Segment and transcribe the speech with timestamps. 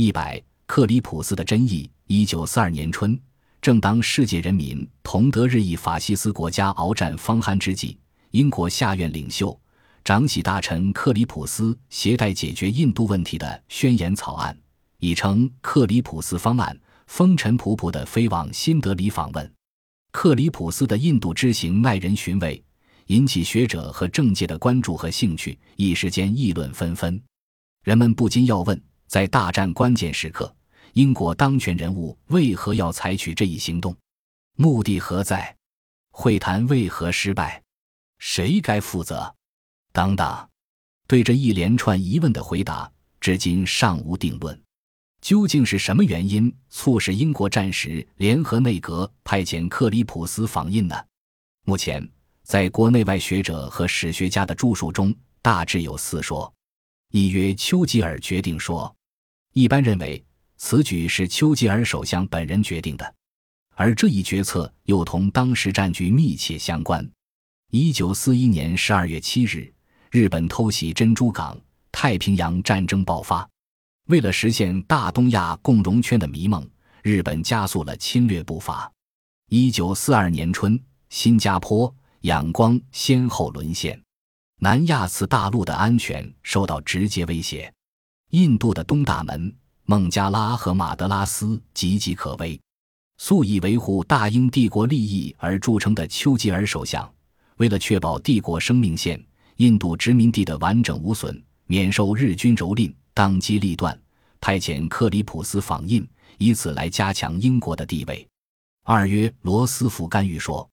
[0.00, 1.90] 一百，克里普斯的真意。
[2.06, 3.18] 一九四二年春，
[3.60, 7.98] 正当世界人民同德日意法西斯国家鏖战方酣之际，
[8.30, 9.60] 英国下院领袖、
[10.04, 14.56] 长喜大臣克里普斯携带解决印度问题的宣言草案，
[15.00, 16.78] 已称克里普斯方案，
[17.08, 19.52] 风尘仆仆地飞往新德里访问。
[20.12, 22.62] 克里普斯的印度之行耐人寻味，
[23.08, 27.20] 引起学者和政界的关注和兴趣，一时间议论纷纷。
[27.82, 28.80] 人们不禁要问。
[29.08, 30.54] 在大战关键时刻，
[30.92, 33.96] 英国当权人物为何要采取这一行动？
[34.56, 35.56] 目的何在？
[36.10, 37.62] 会谈为何失败？
[38.18, 39.34] 谁该负责？
[39.92, 40.48] 等等，
[41.06, 44.60] 对这一连串疑问的回答，至今尚无定论。
[45.22, 50.94] 究竟是什么原因促使英国战时联合内阁派遣克里普斯访印呢？
[51.64, 52.06] 目前，
[52.42, 56.52] 在国内外学者和史学家的著述中，大致有四说：
[57.10, 58.94] 一曰丘吉尔决定说。
[59.58, 60.24] 一般认为，
[60.56, 63.14] 此举是丘吉尔首相本人决定的，
[63.74, 67.04] 而这一决策又同当时战局密切相关。
[67.72, 69.74] 一九四一年十二月七日，
[70.12, 71.60] 日本偷袭珍珠港，
[71.90, 73.50] 太平洋战争爆发。
[74.06, 76.64] 为了实现大东亚共荣圈的迷梦，
[77.02, 78.88] 日本加速了侵略步伐。
[79.48, 84.00] 一九四二年春，新加坡、仰光先后沦陷，
[84.60, 87.74] 南亚次大陆的安全受到直接威胁。
[88.30, 89.50] 印度的东大门、
[89.84, 92.60] 孟加拉和马德拉斯岌岌可危。
[93.16, 97.10] 素以维护大英帝国利益而著称的丘吉尔首相，
[97.56, 99.20] 为了确保帝国生命线、
[99.56, 103.98] 印度殖民地的完整无损，免受日军蹂躏，当机立断，
[104.40, 108.28] 派遣克里普斯访印，以此来加强英国的地位。
[108.84, 110.68] 二约罗斯福干预说，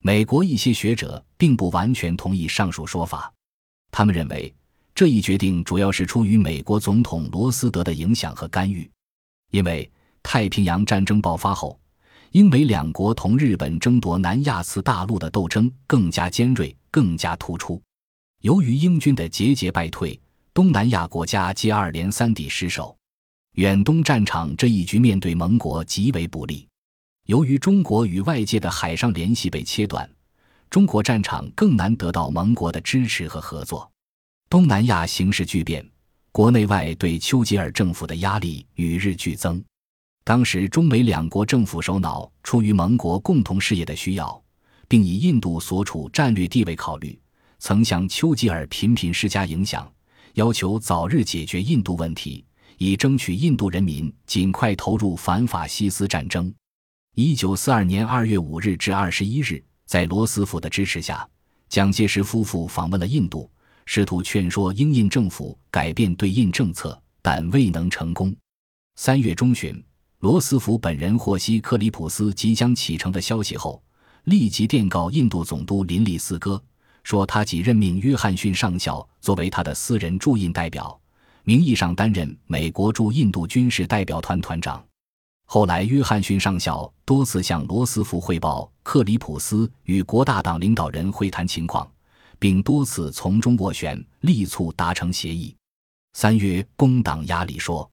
[0.00, 3.32] 美国一些学者并不完全同意上述说法，
[3.90, 4.54] 他们认为。
[5.00, 8.86] 这一决定主要是出于美国总统罗斯德的影响和干预，
[9.50, 9.90] 因为
[10.22, 11.80] 太平洋战争爆发后，
[12.32, 17.80] 英美两国同日本争夺南亚次大陆的斗争更加尖锐、更加突出。
[18.42, 20.20] 由于英军的节节败退，
[20.52, 22.94] 东南亚国家接二连三地失守，
[23.52, 26.68] 远东战场这一局面对盟国极为不利。
[27.24, 30.06] 由于中国与外界的海上联系被切断，
[30.68, 33.89] 中国战场更难得到盟国的支持和合作。
[34.50, 35.88] 东南亚形势巨变，
[36.32, 39.62] 国内外对丘吉尔政府的压力与日俱增。
[40.24, 44.42] 当时，中美两国政府首脑出于盟国共同事业的需要，
[44.88, 47.16] 并以印度所处战略地位考虑，
[47.60, 49.88] 曾向丘吉尔频频施加影响，
[50.34, 52.44] 要求早日解决印度问题，
[52.76, 56.52] 以争取印度人民尽快投入反法西斯战争。
[57.14, 61.24] 一九四二年二月五日至二十一日，在罗斯福的支持下，
[61.68, 63.48] 蒋介石夫妇访问了印度。
[63.92, 68.32] 试图劝说英印政府改变对印政策，但未能成功。
[68.94, 69.84] 三月中旬，
[70.20, 73.82] 罗斯福本人获悉克里普斯即将启程的消息后，
[74.26, 76.62] 立即电告印度总督林利斯哥，
[77.02, 80.96] 说他即任命约翰逊上校作为他的私人驻印代表，
[81.42, 84.80] 名义上担任美国驻印度军事代表团团长。
[85.46, 91.90] 后来，约翰逊上校多次向罗斯福汇报克里普斯与国大党领导人会谈情况。
[92.40, 95.54] 并多次从中斡旋，力促达成协议。
[96.14, 97.88] 三月，工党压力说：“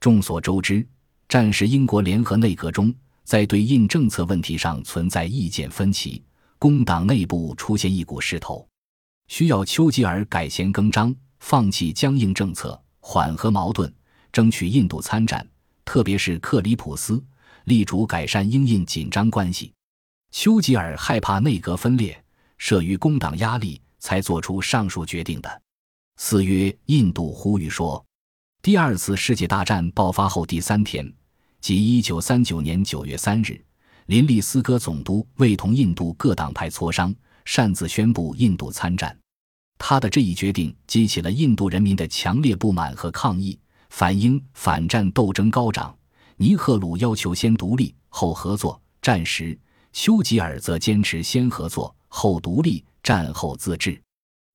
[0.00, 0.84] 众所周知，
[1.28, 2.92] 战时英国联合内阁中，
[3.22, 6.24] 在对印政策问题上存在意见分歧，
[6.58, 8.66] 工党内部出现一股势头，
[9.28, 13.92] 需要丘吉尔改弦更张，放弃僵硬政策，缓和矛盾，
[14.32, 15.46] 争取印度参战。
[15.84, 17.22] 特别是克里普斯
[17.64, 19.70] 力主改善英印紧张关系，
[20.30, 22.18] 丘吉尔害怕内阁分裂。”
[22.62, 25.62] 慑于工党压力，才做出上述决定的。
[26.16, 28.06] 四月，印度呼吁说，
[28.62, 31.12] 第二次世界大战爆发后第三天，
[31.60, 33.60] 即一九三九年九月三日，
[34.06, 37.12] 林立斯哥总督未同印度各党派磋商，
[37.44, 39.18] 擅自宣布印度参战。
[39.76, 43.58] 他的这一决定激起了印度人民的强烈不满和抗议，
[43.90, 45.92] 反英反战斗争高涨。
[46.36, 49.58] 尼赫鲁要求先独立后合作，战时
[49.92, 51.92] 丘吉尔则坚持先合作。
[52.14, 53.98] 后独立，战后自治。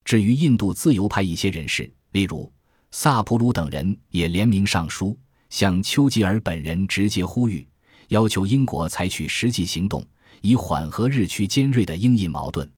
[0.06, 2.50] 至于印度自由派一些人士，例如
[2.92, 5.18] 萨普鲁等人，也联名上书，
[5.50, 7.68] 向丘吉尔本人直接呼吁，
[8.10, 10.06] 要求英国采取实际行动，
[10.42, 12.72] 以缓和日趋尖锐的英印矛盾。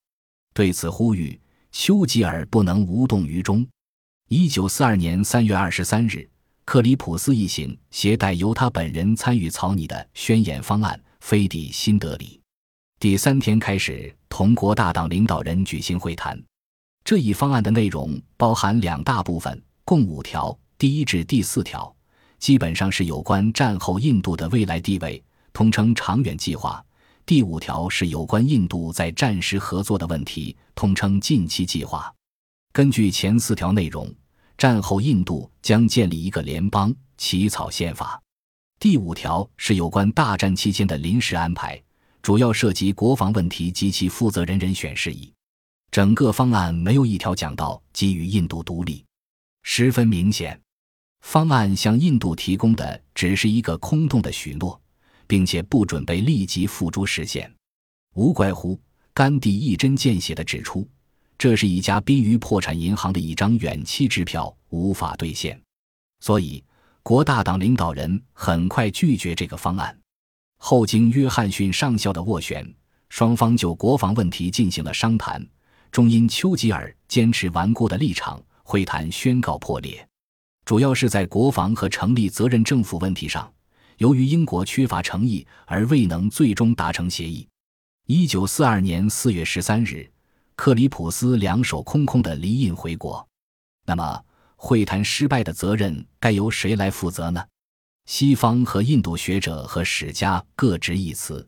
[0.53, 1.37] 对此呼吁，
[1.73, 3.67] 丘吉尔不能无动于衷。
[4.29, 6.27] 一九四二年三月二十三日，
[6.63, 12.38] 克里普斯一行携带由他本人参与草拟的宣言方案，飞抵新德里。
[12.99, 16.37] 第三天开始同国大党领导人举行会谈，
[17.05, 20.57] 这一方案的内容包含两大部分，共五条。
[20.77, 21.95] 第一至第四条
[22.39, 25.23] 基本上是有关战后印度的未来地位，
[25.53, 26.83] 通称长远计划；
[27.25, 32.13] 第五条是有关印度在战时合作的问题，通称近期计划。
[32.73, 34.13] 根据前四条内容，
[34.57, 38.21] 战后印度将建立一个联邦，起草宪法。
[38.77, 41.81] 第五条是有关大战期间的临时安排，
[42.21, 45.31] 主要涉及国防问题及其负责人人选事宜。
[45.91, 49.03] 整个方案没有一条讲到给予印度独立，
[49.63, 50.59] 十分明显。
[51.21, 54.79] 方案向印度提供的只是一个空洞的许诺，
[55.27, 57.51] 并且不准备立即付诸实现。
[58.15, 58.79] 无怪乎
[59.13, 60.87] 甘地一针见血地指出，
[61.37, 65.59] 这是一家濒于破产银行的一张远期支票，无法兑现。
[66.21, 66.63] 所以，
[67.01, 69.97] 国大党领导人很快拒绝这个方案。
[70.59, 72.71] 后经约翰逊上校的斡旋，
[73.07, 75.43] 双方就国防问题进行了商谈。
[75.91, 80.07] 终因丘吉尔坚持顽固的立场，会谈宣告破裂。
[80.65, 83.51] 主要是在国防和成立责任政府问题上，
[83.97, 87.47] 由于英国缺乏诚意而未能最终达成协议。
[88.05, 90.07] 一九四二年四月十三日，
[90.55, 93.27] 克里普斯两手空空的离印回国。
[93.87, 94.21] 那么，
[94.55, 97.43] 会谈失败的责任该由谁来负责呢？
[98.09, 101.47] 西方和印度学者和史家各执一词，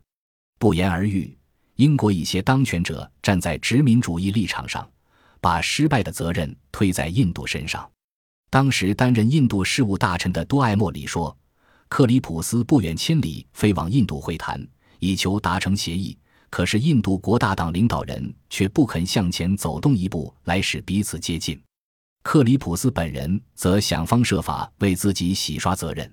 [0.60, 1.36] 不言而喻。
[1.74, 4.88] 英国一些当权者站在殖民主义立场上，
[5.40, 7.90] 把失败的责任推在印度身上。
[8.48, 11.36] 当时担任印度事务大臣的多艾莫里说
[11.90, 14.64] ：“克里普斯不远千里飞往印度会谈，
[15.00, 16.16] 以求达成协议。
[16.48, 21.60] 可是印度国大党领导人却不肯向前走动一步，来使彼此接近。
[22.22, 26.08] 克里普斯本人则想方设法为自己洗刷责任，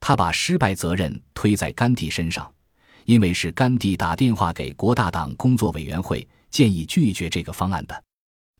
[0.00, 2.50] 他把失败责任推在甘地身上，
[3.04, 8.04] 因为是甘地打电话给国大党工作委员会，建议拒绝这个方案的。”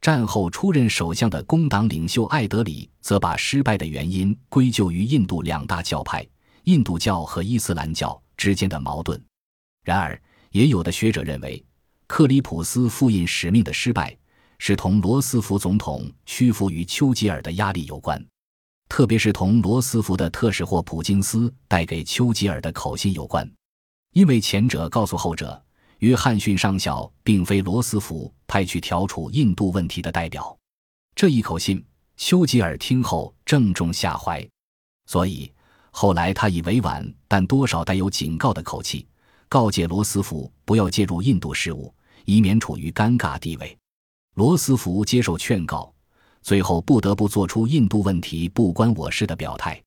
[0.01, 6.25] 战后出任首相的工党领袖艾德里则把失败的原因归咎于印度两大教派——
[6.65, 9.21] 印度教和伊斯兰教之间的矛盾。
[9.83, 10.21] 然而，
[10.53, 11.65] 也有的学者认为，
[12.07, 14.17] 克里普斯复印使命的失败
[14.59, 18.25] 是同罗斯福总统屈服于丘吉尔的压力有关，
[18.89, 23.49] 特别是同罗斯福的特使霍普金斯带给丘吉尔的口信有关，
[24.13, 25.63] 因为前者告诉后者。
[25.99, 30.57] 约翰逊上校并非罗斯福派去调处印度问题的代表，
[31.17, 31.85] 这一口信，
[32.17, 34.49] 丘吉尔听后正中下怀，
[35.07, 35.53] 所以
[35.91, 39.09] 后来他以委婉但多少带有警告的口气，
[39.49, 41.93] 告诫罗斯福不要介入印度事务，
[42.27, 43.77] 以免处于尴尬地位。
[44.37, 45.93] 罗斯福接受劝告，
[46.49, 49.79] 最后不得不做出印度问题不关我事的表态。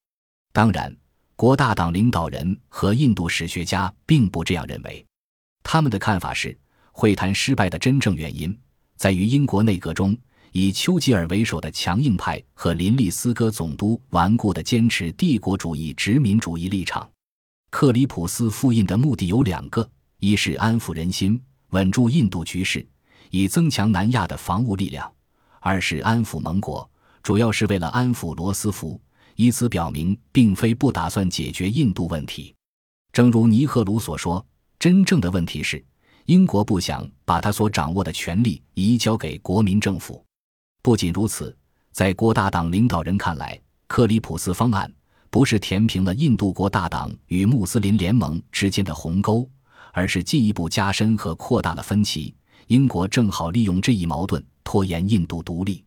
[0.53, 0.95] 当然，
[1.35, 5.03] 国大党领导人和印度史学家并不这样认为。
[5.63, 6.55] 他们的看法是，
[6.91, 8.55] 会谈失败的真正原因
[8.95, 10.15] 在于英国内阁中
[10.51, 17.09] 以丘吉尔为首的强硬派和林立斯戈总督顽固地坚持帝国主义殖民主义立场。
[17.71, 21.41] 克里普斯复印的目的有两个：一是安抚人心，
[21.71, 22.87] 稳住印度局势，
[23.31, 25.11] 以增强南亚的防务力量；
[25.61, 26.89] 二是安抚盟国，
[27.23, 28.99] 主要是为了安抚罗斯福，
[29.35, 32.53] 以此表明并非不打算解决印度问题。
[33.13, 34.45] 正如尼赫鲁所说。
[34.79, 35.85] 真正的问题是，
[36.25, 40.25] 英国不想把他所掌握的权力移交给国民政府。
[40.81, 41.55] 不仅如此，
[41.91, 44.91] 在国大党领导人看来，克里普斯方案
[45.29, 49.47] 不是填平了印度国大党与穆斯林联盟之间的鸿沟，
[49.93, 52.33] 而是进一步加深和扩大了分歧。
[52.65, 55.85] 英国正好利用这一矛盾，拖延印度独立。